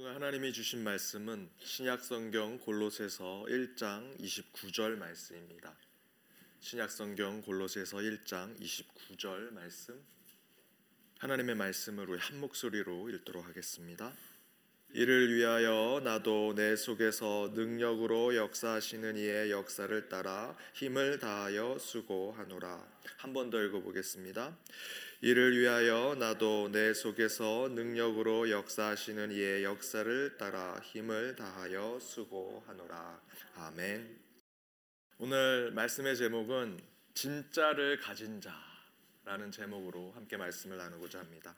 오늘 0.00 0.14
하나님이 0.14 0.52
주신 0.52 0.84
말씀은 0.84 1.50
신약 1.58 2.04
성경 2.04 2.56
골로새서 2.60 3.46
1장 3.48 4.16
29절 4.20 4.96
말씀입니다. 4.96 5.74
신약 6.60 6.88
성경 6.88 7.42
골로새서 7.42 7.96
1장 7.96 8.56
29절 8.60 9.50
말씀 9.50 10.00
하나님의 11.18 11.56
말씀을 11.56 12.08
우리 12.08 12.20
한 12.20 12.38
목소리로 12.38 13.10
읽도록 13.10 13.44
하겠습니다. 13.44 14.12
이를 14.94 15.34
위하여 15.34 16.00
나도 16.02 16.54
내 16.56 16.74
속에서 16.74 17.52
능력으로 17.54 18.34
역사하시는 18.34 19.16
이의 19.16 19.50
역사를 19.50 20.08
따라 20.08 20.56
힘을 20.72 21.18
다하여 21.18 21.78
수고하노라. 21.78 22.88
한 23.18 23.32
번 23.34 23.50
더 23.50 23.62
읽어보겠습니다. 23.62 24.56
이를 25.20 25.58
위하여 25.58 26.16
나도 26.18 26.70
내 26.72 26.94
속에서 26.94 27.68
능력으로 27.68 28.50
역사하시는 28.50 29.30
이의 29.32 29.64
역사를 29.64 30.36
따라 30.38 30.80
힘을 30.80 31.36
다하여 31.36 31.98
수고하노라. 32.00 33.20
아멘. 33.56 34.18
오늘 35.18 35.70
말씀의 35.72 36.16
제목은 36.16 36.80
진짜를 37.12 37.98
가진 37.98 38.40
자라는 38.40 39.50
제목으로 39.50 40.12
함께 40.12 40.36
말씀을 40.36 40.78
나누고자 40.78 41.18
합니다. 41.18 41.54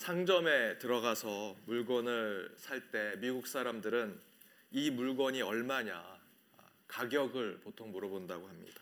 상점에 0.00 0.78
들어가서 0.78 1.56
물건을 1.66 2.54
살 2.56 2.90
때 2.90 3.16
미국 3.18 3.46
사람들은 3.46 4.18
이 4.70 4.90
물건이 4.90 5.42
얼마냐 5.42 6.18
가격을 6.88 7.60
보통 7.60 7.92
물어본다고 7.92 8.48
합니다. 8.48 8.80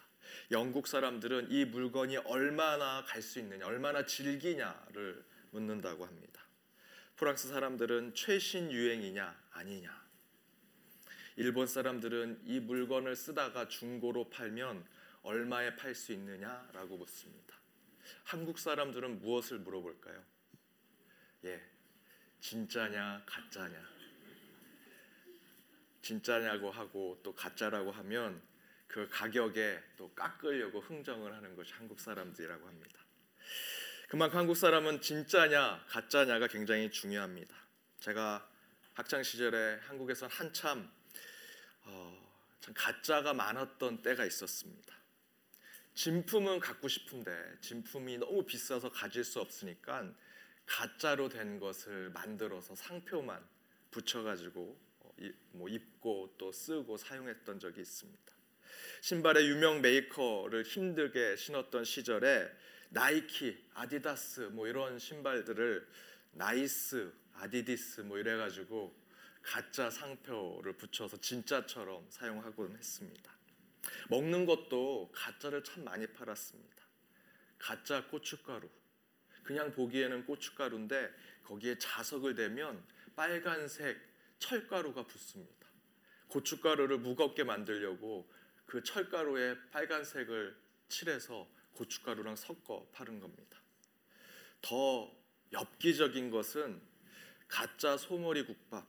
영국 0.53 0.87
사람들은 0.87 1.51
이 1.51 1.65
물건이 1.65 2.19
얼마나 2.19 3.03
갈 3.05 3.21
수 3.21 3.41
있느냐, 3.41 3.67
얼마나 3.67 4.07
질기냐를 4.07 5.25
묻는다고 5.51 6.07
합니다. 6.07 6.41
프랑스 7.17 7.49
사람들은 7.49 8.15
최신 8.15 8.71
유행이냐, 8.71 9.37
아니냐. 9.51 10.01
일본 11.35 11.67
사람들은 11.67 12.43
이 12.45 12.61
물건을 12.61 13.17
쓰다가 13.17 13.67
중고로 13.67 14.31
팔면 14.31 14.85
얼마에 15.23 15.75
팔 15.75 15.97
수 15.97 16.13
있느냐라고 16.13 16.97
묻습니다. 16.97 17.57
한국 18.23 18.61
사람들은 18.61 19.19
무엇을 19.19 19.59
물어볼까요? 19.59 20.38
예, 21.45 21.63
진짜냐, 22.41 23.23
가짜냐. 23.27 23.99
진짜냐고 26.03 26.71
하고 26.71 27.21
또 27.23 27.35
가짜라고 27.35 27.91
하면 27.93 28.43
그 28.87 29.07
가격에 29.09 29.83
또 29.97 30.13
깎으려고 30.15 30.81
흥정을 30.81 31.35
하는 31.35 31.55
것이 31.55 31.73
한국 31.75 32.01
사람들이라고 32.01 32.67
합니다. 32.67 33.05
그만큼 34.09 34.39
한국 34.39 34.57
사람은 34.57 35.03
진짜냐 35.03 35.85
가짜냐가 35.87 36.47
굉장히 36.47 36.91
중요합니다. 36.91 37.55
제가 38.01 38.49
학창 38.95 39.23
시절에 39.23 39.81
한국에서 39.83 40.27
한참 40.29 40.91
어, 41.83 42.33
참 42.61 42.75
가짜가 42.75 43.35
많았던 43.35 44.03
때가 44.03 44.25
있었습니다. 44.25 44.97
진품은 45.95 46.61
갖고 46.61 46.89
싶은데 46.89 47.59
진품이 47.61 48.19
너무 48.19 48.47
비싸서 48.47 48.91
가질 48.91 49.25
수 49.25 49.41
없으니까 49.41 50.11
가짜로 50.69 51.29
된 51.29 51.59
것을 51.59 52.11
만들어서 52.11 52.75
상표만 52.75 53.43
붙여가지고 53.91 54.79
어, 55.01 55.15
뭐 55.53 55.69
입고 55.69 56.35
또 56.37 56.53
쓰고 56.53 56.99
사용했던 56.99 57.59
적이 57.59 57.81
있습니다. 57.81 58.33
신발의 59.01 59.49
유명 59.49 59.81
메이커를 59.81 60.63
힘들게 60.65 61.37
신었던 61.37 61.85
시절에 61.85 62.49
나이키, 62.91 63.57
아디다스 63.75 64.41
뭐 64.53 64.69
이런 64.69 64.99
신발들을 64.99 65.89
나이스, 66.33 67.13
아디디스 67.35 68.03
뭐 68.03 68.19
이래 68.19 68.37
가지고 68.37 68.95
가짜 69.43 69.89
상표를 69.89 70.75
붙여서 70.75 71.21
진짜처럼 71.21 72.07
사용하곤 72.11 72.77
했습니다. 72.77 73.33
먹는 74.11 74.45
것도 74.45 75.11
가짜를 75.15 75.65
참 75.65 75.85
많이 75.85 76.07
팔았습니다. 76.07 76.85
가짜 77.59 78.07
고춧가루. 78.09 78.69
그냥 79.49 79.73
보기에는 79.73 80.27
고춧가루인데 80.27 81.11
거기에 81.45 81.79
자석을 81.79 82.35
대면 82.35 82.85
빨간색 83.17 83.99
철가루가 84.39 85.07
붙습니다. 85.07 85.67
고춧가루를 86.27 86.99
무겁게 86.99 87.45
만들려고 87.45 88.31
그 88.67 88.83
철가루에 88.83 89.57
빨간색을 89.73 90.55
칠해서 90.91 91.49
고춧가루랑 91.73 92.37
섞어 92.37 92.87
파는 92.93 93.21
겁니다. 93.21 93.59
더 94.61 95.11
엽기적인 95.51 96.31
것은 96.31 96.83
가짜 97.49 97.97
소머리 97.97 98.45
국밥. 98.45 98.87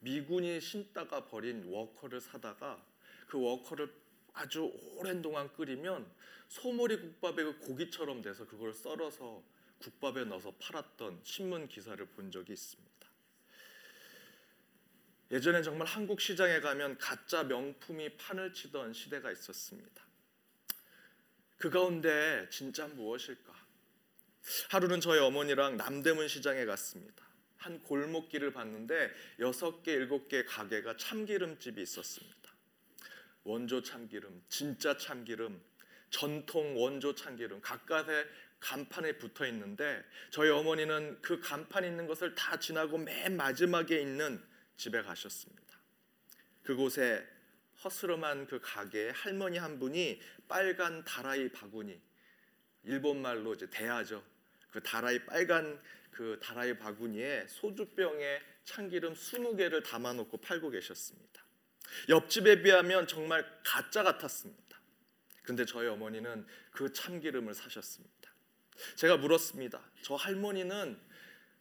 미군이 0.00 0.60
신다가 0.60 1.24
버린 1.24 1.64
워커를 1.64 2.20
사다가 2.20 2.84
그 3.28 3.40
워커를 3.40 3.90
아주 4.34 4.70
오랜 4.98 5.22
동안 5.22 5.50
끓이면 5.54 6.06
소머리 6.48 7.00
국밥의 7.00 7.44
그 7.46 7.58
고기처럼 7.60 8.20
돼서 8.20 8.46
그걸 8.46 8.74
썰어서 8.74 9.55
국밥에 9.86 10.24
넣어서 10.24 10.52
팔았던 10.58 11.20
신문 11.22 11.68
기사를 11.68 12.04
본 12.06 12.32
적이 12.32 12.54
있습니다. 12.54 12.86
예전엔 15.30 15.62
정말 15.62 15.86
한국 15.86 16.20
시장에 16.20 16.60
가면 16.60 16.98
가짜 16.98 17.44
명품이 17.44 18.16
판을 18.16 18.52
치던 18.52 18.92
시대가 18.92 19.30
있었습니다. 19.30 20.04
그 21.58 21.70
가운데 21.70 22.48
진짜 22.50 22.86
무엇일까? 22.88 23.54
하루는 24.70 25.00
저희 25.00 25.20
어머니랑 25.20 25.76
남대문 25.76 26.28
시장에 26.28 26.64
갔습니다. 26.64 27.24
한 27.56 27.82
골목길을 27.82 28.52
봤는데 28.52 29.10
여섯 29.38 29.82
개, 29.82 29.92
일곱 29.92 30.28
개 30.28 30.44
가게가 30.44 30.96
참기름집이 30.96 31.80
있었습니다. 31.80 32.36
원조 33.44 33.82
참기름, 33.82 34.42
진짜 34.48 34.96
참기름, 34.96 35.60
전통 36.10 36.76
원조 36.76 37.14
참기름 37.14 37.60
각각의 37.60 38.26
간판에 38.66 39.12
붙어 39.12 39.46
있는데 39.46 40.04
저희 40.30 40.50
어머니는 40.50 41.22
그 41.22 41.38
간판 41.38 41.84
있는 41.84 42.08
것을 42.08 42.34
다 42.34 42.58
지나고 42.58 42.98
맨 42.98 43.36
마지막에 43.36 44.00
있는 44.00 44.42
집에 44.76 45.02
가셨습니다. 45.02 45.78
그곳에 46.64 47.24
허스름한 47.84 48.48
그 48.48 48.60
가게에 48.60 49.10
할머니 49.10 49.56
한 49.58 49.78
분이 49.78 50.20
빨간 50.48 51.04
다라이 51.04 51.48
바구니 51.50 52.00
일본 52.82 53.22
말로 53.22 53.54
이제 53.54 53.70
대야죠. 53.70 54.24
그 54.72 54.82
다라이 54.82 55.24
빨간 55.24 55.80
그 56.10 56.40
다라이 56.42 56.76
바구니에 56.76 57.46
소주병에 57.48 58.42
참기름 58.64 59.14
20개를 59.14 59.84
담아 59.84 60.14
놓고 60.14 60.38
팔고 60.38 60.70
계셨습니다. 60.70 61.44
옆집에 62.08 62.62
비하면 62.62 63.06
정말 63.06 63.46
가짜 63.64 64.02
같았습니다. 64.02 64.80
근데 65.44 65.64
저희 65.64 65.86
어머니는 65.86 66.44
그 66.72 66.92
참기름을 66.92 67.54
사셨습니다. 67.54 68.35
제가 68.96 69.16
물었습니다. 69.16 69.80
저 70.02 70.14
할머니는 70.14 70.98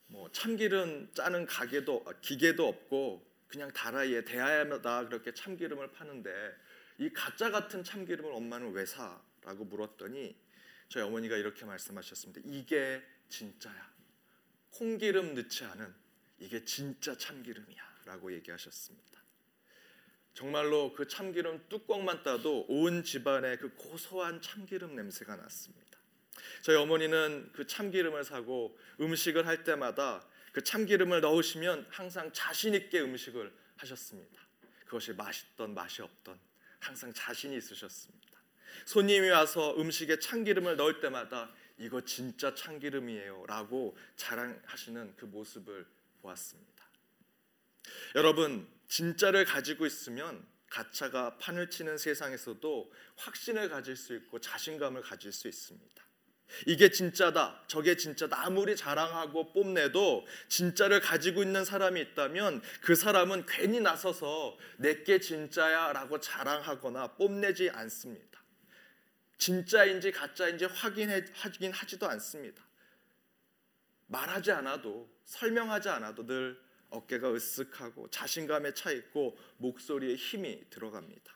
뭐 0.07 0.31
참기름 0.31 1.11
짜는 1.13 1.45
가게도 1.45 2.05
기계도 2.21 2.67
없고 2.67 3.25
그냥 3.47 3.71
다라이에 3.71 4.23
대야마다 4.23 5.07
그렇게 5.07 5.33
참기름을 5.33 5.91
파는데 5.91 6.31
이 6.97 7.09
가짜 7.09 7.51
같은 7.51 7.83
참기름을 7.83 8.31
엄마는 8.31 8.71
왜 8.71 8.85
사? 8.85 9.21
라고 9.43 9.65
물었더니 9.65 10.35
저희 10.89 11.03
어머니가 11.03 11.37
이렇게 11.37 11.65
말씀하셨습니다. 11.65 12.41
이게 12.45 13.01
진짜야. 13.29 13.93
콩기름 14.71 15.35
넣지 15.35 15.63
않은 15.63 15.93
이게 16.39 16.63
진짜 16.65 17.17
참기름이야. 17.17 17.95
라고 18.05 18.33
얘기하셨습니다. 18.33 19.23
정말로 20.33 20.93
그 20.93 21.07
참기름 21.07 21.65
뚜껑만 21.69 22.23
따도 22.23 22.65
온 22.67 23.03
집안에 23.03 23.55
그 23.57 23.73
고소한 23.75 24.41
참기름 24.41 24.95
냄새가 24.95 25.37
났습니다. 25.37 25.84
저희 26.61 26.75
어머니는 26.77 27.51
그 27.53 27.67
참기름을 27.67 28.23
사고 28.23 28.77
음식을 28.99 29.47
할 29.47 29.63
때마다 29.63 30.25
그 30.51 30.63
참기름을 30.63 31.21
넣으시면 31.21 31.87
항상 31.89 32.31
자신 32.31 32.73
있게 32.73 33.01
음식을 33.01 33.53
하셨습니다. 33.77 34.41
그것이 34.85 35.13
맛있던 35.13 35.73
맛이 35.73 36.01
없던 36.01 36.39
항상 36.79 37.13
자신이 37.13 37.57
있으셨습니다. 37.57 38.39
손님이 38.85 39.29
와서 39.29 39.75
음식에 39.77 40.19
참기름을 40.19 40.75
넣을 40.77 40.99
때마다 40.99 41.51
이거 41.77 42.01
진짜 42.01 42.53
참기름이에요라고 42.53 43.97
자랑하시는 44.15 45.15
그 45.17 45.25
모습을 45.25 45.85
보았습니다. 46.21 46.85
여러분, 48.15 48.67
진짜를 48.87 49.45
가지고 49.45 49.85
있으면 49.85 50.45
가짜가 50.69 51.37
판을 51.37 51.69
치는 51.69 51.97
세상에서도 51.97 52.93
확신을 53.17 53.69
가질 53.69 53.95
수 53.95 54.15
있고 54.15 54.39
자신감을 54.39 55.01
가질 55.01 55.31
수 55.31 55.47
있습니다. 55.47 56.05
이게 56.65 56.89
진짜다. 56.89 57.63
저게 57.67 57.97
진짜다. 57.97 58.45
아무리 58.45 58.75
자랑하고 58.75 59.51
뽐내도 59.51 60.25
진짜를 60.47 61.01
가지고 61.01 61.43
있는 61.43 61.65
사람이 61.65 61.99
있다면 62.01 62.61
그 62.81 62.95
사람은 62.95 63.45
괜히 63.47 63.79
나서서 63.79 64.57
내게 64.77 65.19
진짜야라고 65.19 66.19
자랑하거나 66.19 67.13
뽐내지 67.15 67.69
않습니다. 67.69 68.41
진짜인지 69.37 70.11
가짜인지 70.11 70.65
확인해 70.65 71.25
하긴 71.33 71.71
하지도 71.71 72.07
않습니다. 72.09 72.63
말하지 74.07 74.51
않아도 74.51 75.09
설명하지 75.25 75.89
않아도 75.89 76.25
늘 76.25 76.59
어깨가 76.89 77.29
으쓱하고 77.29 78.09
자신감에 78.11 78.73
차 78.73 78.91
있고 78.91 79.37
목소리에 79.57 80.15
힘이 80.15 80.63
들어갑니다. 80.69 81.35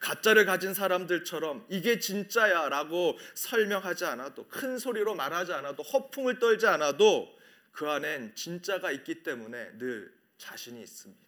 가짜를 0.00 0.44
가진 0.46 0.74
사람들처럼 0.74 1.66
이게 1.68 1.98
진짜야 1.98 2.68
라고 2.68 3.18
설명하지 3.34 4.04
않아도 4.04 4.46
큰 4.48 4.78
소리로 4.78 5.14
말하지 5.14 5.52
않아도 5.52 5.82
허풍을 5.82 6.38
떨지 6.38 6.66
않아도 6.66 7.34
그 7.72 7.88
안엔 7.88 8.34
진짜가 8.34 8.90
있기 8.92 9.22
때문에 9.22 9.78
늘 9.78 10.12
자신이 10.38 10.80
있습니다. 10.82 11.26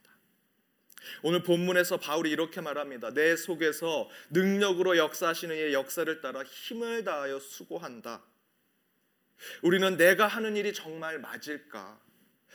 오늘 1.22 1.42
본문에서 1.42 1.98
바울이 1.98 2.30
이렇게 2.30 2.60
말합니다. 2.60 3.12
내 3.12 3.36
속에서 3.36 4.08
능력으로 4.30 4.96
역사하시는 4.96 5.54
이의 5.54 5.72
역사를 5.72 6.20
따라 6.20 6.42
힘을 6.42 7.04
다하여 7.04 7.38
수고한다. 7.38 8.22
우리는 9.62 9.96
내가 9.96 10.26
하는 10.26 10.56
일이 10.56 10.72
정말 10.72 11.18
맞을까? 11.18 12.00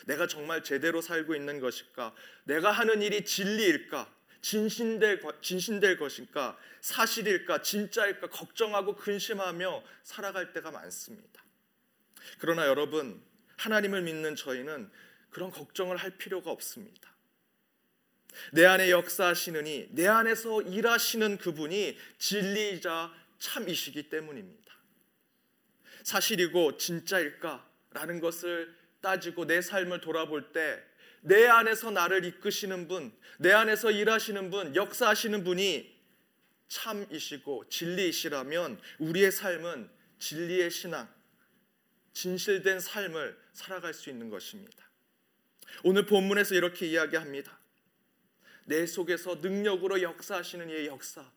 내가 0.06 0.28
정말 0.28 0.64
제대로 0.64 1.02
살고 1.02 1.36
있는 1.36 1.60
것일까? 1.60 2.14
내가 2.44 2.72
하는 2.72 3.02
일이 3.02 3.24
진리일까? 3.24 4.13
진신될, 4.44 5.22
진신될 5.42 5.98
것일까? 5.98 6.58
사실일까? 6.82 7.62
진짜일까? 7.62 8.28
걱정하고 8.28 8.96
근심하며 8.98 9.84
살아갈 10.04 10.52
때가 10.52 10.70
많습니다. 10.70 11.44
그러나 12.40 12.68
여러분, 12.68 13.24
하나님을 13.56 14.02
믿는 14.02 14.36
저희는 14.36 14.92
그런 15.30 15.50
걱정을 15.50 15.96
할 15.96 16.12
필요가 16.18 16.52
없습니다. 16.52 17.14
내 18.52 18.66
안에 18.66 18.92
역사하시느니 18.92 19.90
내 19.92 20.08
안에서 20.08 20.62
일하시는 20.62 21.38
그분이 21.38 21.98
진리이자 22.18 23.14
참이시기 23.40 24.10
때문입니다. 24.10 24.74
사실이고 26.04 26.78
진짜일까라는 26.78 28.20
것을 28.20 28.76
따지고 29.00 29.46
내 29.46 29.62
삶을 29.62 30.02
돌아볼 30.02 30.52
때 30.52 30.84
내 31.24 31.48
안에서 31.48 31.90
나를 31.92 32.26
이끄시는 32.26 32.88
분, 32.88 33.12
내 33.40 33.52
안에서 33.52 33.92
일하시는 33.92 34.50
분, 34.50 34.76
역사하시는 34.76 35.44
분이 35.44 35.94
참이시고 36.68 37.70
진리이시라면 37.70 38.80
우리의 39.00 39.32
삶은 39.32 39.90
진리의 40.20 40.70
신앙, 40.70 41.08
진실된 42.12 42.80
삶을 42.80 43.38
살아갈 43.54 43.94
수 43.94 44.10
있는 44.10 44.30
것입니다. 44.30 44.84
오늘 45.84 46.06
본문에서 46.06 46.56
이렇게 46.56 46.88
이야기합니다. 46.88 47.58
내 48.66 48.86
속에서 48.86 49.36
능력으로 49.36 50.02
역사하시는 50.02 50.70
이의 50.70 50.88
역사, 50.88 51.30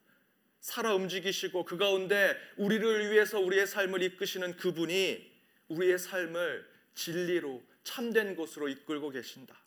살아 0.61 0.95
움직이시고 0.97 1.65
그 1.65 1.77
가운데 1.77 2.37
우리를 2.57 3.13
위해서 3.13 3.39
우리의 3.39 3.69
삶을 3.69 4.03
이끄시는 4.03 4.57
그분이 4.57 5.33
우리의 5.69 5.99
삶을 5.99 6.69
진리로 6.97 7.63
참된 7.85 8.35
곳으로 8.35 8.69
이끌고 8.69 9.11
계신다. 9.11 9.66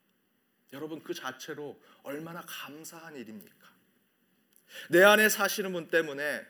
여러분 0.74 1.02
그 1.02 1.14
자체로 1.14 1.82
얼마나 2.04 2.42
감사한 2.42 3.16
일입니까? 3.16 3.70
내 4.90 5.04
안에 5.04 5.30
사시는 5.30 5.74
분 5.74 5.88
때문에 5.90 6.46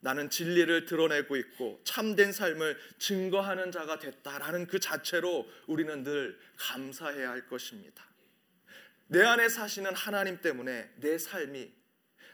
나는 0.00 0.30
진리를 0.30 0.86
드러내고 0.86 1.36
있고 1.36 1.80
참된 1.84 2.32
삶을 2.32 2.78
증거하는 2.98 3.72
자가 3.72 3.98
됐다라는 3.98 4.68
그 4.68 4.78
자체로 4.78 5.48
우리는 5.66 6.04
늘 6.04 6.38
감사해야 6.56 7.30
할 7.30 7.48
것입니다. 7.48 8.06
내 9.08 9.24
안에 9.24 9.48
사시는 9.48 9.94
하나님 9.94 10.40
때문에 10.40 10.92
내 10.96 11.18
삶이 11.18 11.72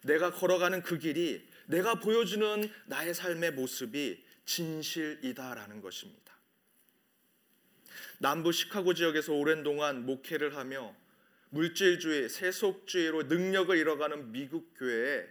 내가 0.02 0.32
걸어가는 0.32 0.82
그 0.82 0.98
길이 0.98 1.48
내가 1.66 1.94
보여주는 1.94 2.70
나의 2.86 3.14
삶의 3.14 3.52
모습이 3.52 4.22
진실이다라는 4.44 5.80
것입니다. 5.80 6.34
남부 8.18 8.52
시카고 8.52 8.92
지역에서 8.92 9.32
오랜 9.32 9.62
동안 9.62 10.04
목회를 10.04 10.56
하며 10.56 10.94
물질주의, 11.54 12.28
세속주의로 12.28 13.24
능력을 13.24 13.76
잃어가는 13.76 14.32
미국 14.32 14.74
교회에 14.76 15.24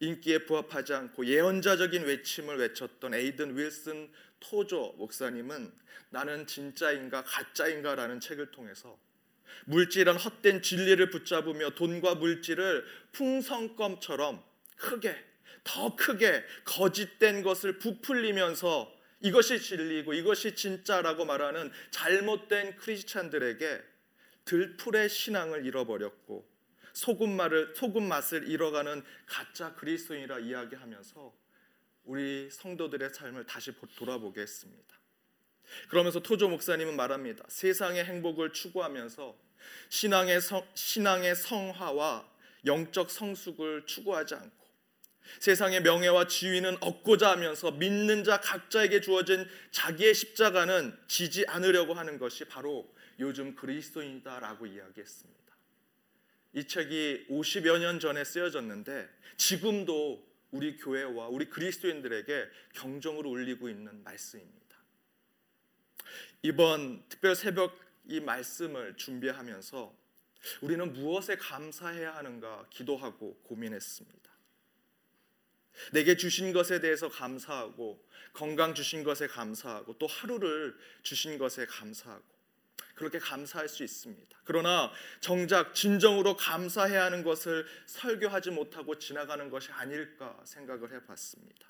인기에 0.00 0.46
부합하지 0.46 0.94
않고 0.94 1.26
예언자적인 1.26 2.04
외침을 2.04 2.56
외쳤던 2.56 3.12
에이든 3.12 3.58
윌슨 3.58 4.10
토조 4.40 4.94
목사님은 4.96 5.70
나는 6.08 6.46
진짜인가 6.46 7.22
가짜인가라는 7.24 8.20
책을 8.20 8.50
통해서 8.52 8.98
물질은 9.66 10.16
헛된 10.16 10.62
진리를 10.62 11.10
붙잡으며 11.10 11.70
돈과 11.70 12.14
물질을 12.14 12.82
풍성껌처럼 13.12 14.42
크게 14.76 15.14
더 15.62 15.94
크게 15.94 16.42
거짓된 16.64 17.42
것을 17.42 17.78
부풀리면서 17.78 18.90
이것이 19.20 19.60
진리고 19.60 20.14
이것이 20.14 20.54
진짜라고 20.54 21.26
말하는 21.26 21.70
잘못된 21.90 22.76
크리스찬들에게 22.76 23.89
들풀의 24.50 25.08
신앙을 25.08 25.64
잃어버렸고 25.64 26.44
소금 26.92 27.36
맛을 27.36 27.72
소금 27.76 28.08
맛을 28.08 28.48
잃어가는 28.48 29.04
가짜 29.24 29.72
그리스도인이라 29.76 30.40
이야기하면서 30.40 31.32
우리 32.04 32.50
성도들의 32.50 33.10
삶을 33.10 33.46
다시 33.46 33.72
돌아보게 33.96 34.40
했습니다. 34.40 34.98
그러면서 35.88 36.18
토조 36.18 36.48
목사님은 36.48 36.96
말합니다. 36.96 37.44
세상의 37.46 38.04
행복을 38.04 38.52
추구하면서 38.52 39.36
신앙의 39.88 40.40
성, 40.40 40.66
신앙의 40.74 41.36
성화와 41.36 42.28
영적 42.66 43.08
성숙을 43.08 43.86
추구하지 43.86 44.34
않고 44.34 44.66
세상의 45.38 45.82
명예와 45.82 46.26
지위는 46.26 46.78
얻고자 46.80 47.30
하면서 47.30 47.70
믿는 47.70 48.24
자 48.24 48.40
각자에게 48.40 49.00
주어진 49.00 49.48
자기의 49.70 50.12
십자가는 50.12 50.98
지지 51.06 51.46
않으려고 51.46 51.94
하는 51.94 52.18
것이 52.18 52.46
바로 52.46 52.92
요즘 53.20 53.54
그리스도인이다라고 53.54 54.66
이야기했습니다. 54.66 55.40
이 56.54 56.66
책이 56.66 57.26
50여 57.30 57.78
년 57.78 58.00
전에 58.00 58.24
쓰여졌는데 58.24 59.08
지금도 59.36 60.28
우리 60.50 60.76
교회와 60.76 61.28
우리 61.28 61.48
그리스도인들에게 61.48 62.48
경종으로 62.74 63.30
울리고 63.30 63.68
있는 63.68 64.02
말씀입니다. 64.02 64.60
이번 66.42 67.04
특별 67.08 67.36
새벽 67.36 67.78
이 68.06 68.18
말씀을 68.18 68.96
준비하면서 68.96 69.96
우리는 70.62 70.92
무엇에 70.92 71.36
감사해야 71.36 72.16
하는가 72.16 72.66
기도하고 72.70 73.36
고민했습니다. 73.44 74.30
내게 75.92 76.16
주신 76.16 76.52
것에 76.52 76.80
대해서 76.80 77.08
감사하고 77.08 78.04
건강 78.32 78.74
주신 78.74 79.04
것에 79.04 79.26
감사하고 79.28 79.98
또 79.98 80.06
하루를 80.06 80.76
주신 81.02 81.38
것에 81.38 81.66
감사하고 81.66 82.39
그렇게 83.00 83.18
감사할 83.18 83.66
수 83.66 83.82
있습니다. 83.82 84.38
그러나 84.44 84.92
정작 85.20 85.74
진정으로 85.74 86.36
감사해야 86.36 87.06
하는 87.06 87.24
것을 87.24 87.66
설교하지 87.86 88.50
못하고 88.50 88.98
지나가는 88.98 89.48
것이 89.48 89.72
아닐까 89.72 90.38
생각을 90.44 90.92
해봤습니다. 90.92 91.66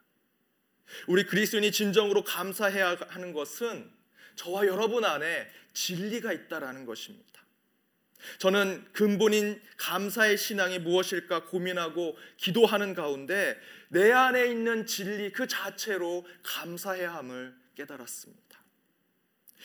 우리 1.07 1.25
그리스도인이 1.25 1.71
진정으로 1.71 2.25
감사해야 2.25 2.97
하는 3.09 3.33
것은 3.33 3.89
저와 4.35 4.67
여러분 4.67 5.05
안에 5.05 5.49
진리가 5.73 6.33
있다라는 6.33 6.85
것입니다. 6.85 7.31
저는 8.39 8.85
근본인 8.93 9.63
감사의 9.77 10.37
신앙이 10.37 10.81
무엇일까 10.81 11.45
고민하고 11.45 12.19
기도하는 12.39 12.95
가운데 12.95 13.57
내 13.89 14.11
안에 14.11 14.49
있는 14.49 14.85
진리 14.85 15.31
그 15.31 15.47
자체로 15.47 16.27
감사해야 16.43 17.15
함을 17.15 17.55
깨달았습니다. 17.77 18.50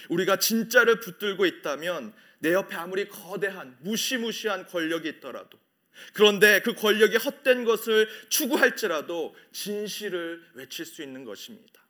우리가 0.10 0.38
진짜를 0.38 1.00
붙들고 1.00 1.46
있다면 1.46 2.14
내 2.40 2.54
옆에 2.54 2.76
아무리 2.76 3.08
거대한 3.08 3.78
무시무시한 3.82 4.66
권력이 4.66 5.08
있더라도 5.10 5.58
그런데 6.14 6.62
그 6.62 6.74
권력이 6.74 7.18
헛된 7.18 7.64
것을 7.64 8.10
추구할지라도 8.30 9.36
진실을 9.54 10.44
외칠 10.54 10.86
수 10.86 11.02
있는 11.02 11.24
것입니다. 11.24 11.86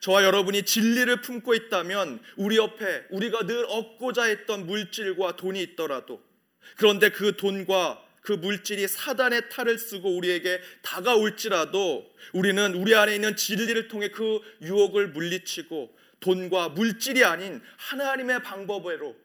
저와 0.00 0.24
여러분이 0.24 0.64
진리를 0.64 1.20
품고 1.22 1.54
있다면 1.54 2.20
우리 2.36 2.56
옆에 2.56 3.06
우리가 3.10 3.46
늘 3.46 3.64
얻고자 3.66 4.24
했던 4.24 4.66
물질과 4.66 5.36
돈이 5.36 5.62
있더라도 5.62 6.22
그런데 6.76 7.10
그 7.10 7.36
돈과 7.36 8.06
그 8.22 8.32
물질이 8.32 8.86
사단의 8.86 9.48
탈을 9.48 9.78
쓰고 9.78 10.14
우리에게 10.16 10.60
다가올지라도 10.82 12.10
우리는 12.34 12.74
우리 12.74 12.94
안에 12.94 13.14
있는 13.14 13.34
진리를 13.36 13.88
통해 13.88 14.08
그 14.08 14.40
유혹을 14.60 15.08
물리치고 15.08 15.96
돈과 16.20 16.70
물질이 16.70 17.24
아닌 17.24 17.62
하나님의 17.76 18.42
방법으로 18.42 19.16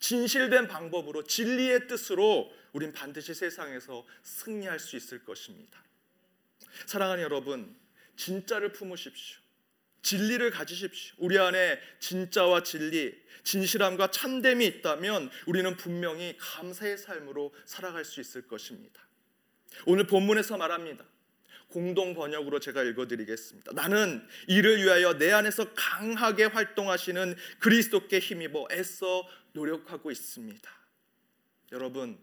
진실된 0.00 0.66
방법으로 0.68 1.24
진리의 1.24 1.86
뜻으로 1.86 2.52
우린 2.72 2.92
반드시 2.92 3.34
세상에서 3.34 4.04
승리할 4.22 4.78
수 4.80 4.96
있을 4.96 5.24
것입니다. 5.24 5.82
사랑하는 6.86 7.22
여러분, 7.22 7.76
진짜를 8.16 8.72
품으십시오. 8.72 9.40
진리를 10.02 10.50
가지십시오. 10.50 11.14
우리 11.18 11.38
안에 11.38 11.78
진짜와 12.00 12.64
진리, 12.64 13.14
진실함과 13.44 14.10
참됨이 14.10 14.66
있다면 14.66 15.30
우리는 15.46 15.76
분명히 15.76 16.36
감사의 16.38 16.98
삶으로 16.98 17.54
살아갈 17.64 18.04
수 18.04 18.20
있을 18.20 18.48
것입니다. 18.48 19.00
오늘 19.86 20.06
본문에서 20.06 20.56
말합니다. 20.56 21.04
공동 21.72 22.14
번역으로 22.14 22.60
제가 22.60 22.82
읽어드리겠습니다. 22.82 23.72
나는 23.72 24.26
이를 24.46 24.82
위하여 24.82 25.16
내 25.16 25.32
안에서 25.32 25.72
강하게 25.74 26.44
활동하시는 26.44 27.34
그리스도께 27.58 28.18
힘입어 28.18 28.68
애써 28.70 29.26
노력하고 29.52 30.10
있습니다. 30.10 30.70
여러분, 31.72 32.18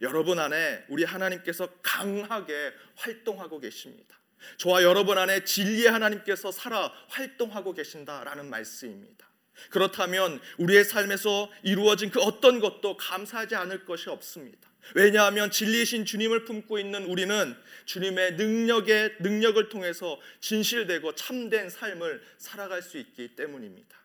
여러분 0.00 0.38
안에 0.38 0.84
우리 0.88 1.04
하나님께서 1.04 1.68
강하게 1.82 2.72
활동하고 2.96 3.60
계십니다. 3.60 4.16
저와 4.56 4.82
여러분 4.82 5.18
안에 5.18 5.44
진리의 5.44 5.90
하나님께서 5.90 6.50
살아 6.50 6.92
활동하고 7.08 7.74
계신다라는 7.74 8.48
말씀입니다. 8.48 9.26
그렇다면 9.70 10.40
우리의 10.58 10.84
삶에서 10.84 11.50
이루어진 11.62 12.10
그 12.10 12.20
어떤 12.20 12.60
것도 12.60 12.96
감사하지 12.96 13.54
않을 13.56 13.84
것이 13.84 14.08
없습니다. 14.10 14.68
왜냐하면 14.94 15.50
진리이신 15.50 16.04
주님을 16.04 16.44
품고 16.44 16.78
있는 16.78 17.04
우리는 17.04 17.56
주님의 17.86 18.34
능력의 18.34 19.16
능력을 19.20 19.68
통해서 19.68 20.20
진실되고 20.40 21.14
참된 21.14 21.70
삶을 21.70 22.22
살아갈 22.38 22.82
수 22.82 22.98
있기 22.98 23.36
때문입니다. 23.36 23.96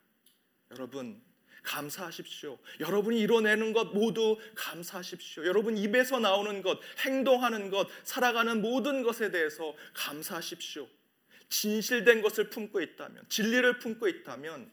여러분 0.71 1.21
감사하십시오. 1.63 2.57
여러분이 2.79 3.19
이뤄내는 3.19 3.73
것 3.73 3.93
모두 3.93 4.37
감사하십시오. 4.55 5.45
여러분 5.45 5.77
입에서 5.77 6.19
나오는 6.19 6.61
것, 6.61 6.79
행동하는 6.99 7.69
것, 7.69 7.87
살아가는 8.03 8.61
모든 8.61 9.03
것에 9.03 9.31
대해서 9.31 9.75
감사하십시오. 9.93 10.87
진실된 11.49 12.21
것을 12.21 12.49
품고 12.49 12.81
있다면, 12.81 13.25
진리를 13.29 13.79
품고 13.79 14.07
있다면 14.07 14.71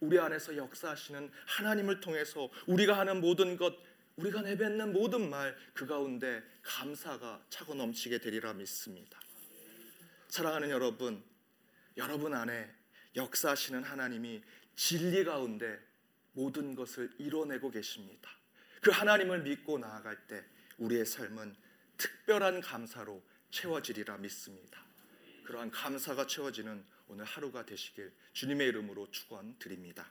우리 0.00 0.18
안에서 0.18 0.56
역사하시는 0.56 1.30
하나님을 1.46 2.00
통해서 2.00 2.48
우리가 2.66 2.96
하는 2.98 3.20
모든 3.20 3.56
것, 3.56 3.74
우리가 4.20 4.42
내뱉는 4.42 4.92
모든 4.92 5.28
말 5.30 5.56
그 5.80 5.86
가운데 5.86 6.42
감사가 6.62 7.42
차고 7.48 7.74
넘치게 7.74 8.18
되리라 8.18 8.52
믿습니다. 8.52 9.18
사랑하는 10.28 10.68
여러분, 10.68 11.24
여러분 11.96 12.34
안에 12.34 12.70
역사하시는 13.16 13.82
하나님이 13.82 14.42
진리 14.76 15.24
가운데 15.24 15.80
모든 16.32 16.74
것을 16.74 17.10
이뤄내고 17.18 17.70
계십니다. 17.70 18.30
그 18.82 18.90
하나님을 18.90 19.42
믿고 19.42 19.78
나아갈 19.78 20.26
때 20.26 20.44
우리의 20.76 21.06
삶은 21.06 21.56
특별한 21.96 22.60
감사로 22.60 23.22
채워지리라 23.50 24.18
믿습니다. 24.18 24.84
그러한 25.44 25.70
감사가 25.70 26.26
채워지는 26.26 26.84
오늘 27.08 27.24
하루가 27.24 27.64
되시길 27.64 28.12
주님의 28.34 28.68
이름으로 28.68 29.10
축원드립니다. 29.10 30.10